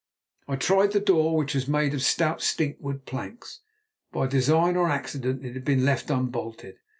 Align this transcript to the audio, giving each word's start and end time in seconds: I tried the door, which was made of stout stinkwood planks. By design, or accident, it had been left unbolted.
I 0.47 0.55
tried 0.55 0.93
the 0.93 0.99
door, 0.99 1.37
which 1.37 1.53
was 1.53 1.67
made 1.67 1.93
of 1.93 2.01
stout 2.01 2.39
stinkwood 2.41 3.05
planks. 3.05 3.59
By 4.11 4.25
design, 4.25 4.75
or 4.75 4.89
accident, 4.89 5.45
it 5.45 5.53
had 5.53 5.63
been 5.63 5.85
left 5.85 6.09
unbolted. 6.09 6.77